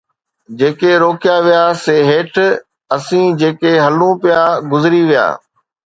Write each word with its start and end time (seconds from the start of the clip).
جيڪي 0.59 0.91
روڪيا 1.03 1.35
ويا 1.45 1.63
سي 1.83 1.95
هيٺ، 2.09 2.33
اسين 2.95 3.25
جيڪي 3.41 3.73
هلون 3.85 4.13
پيا 4.23 4.41
گذري 4.71 5.01
ويا 5.09 5.25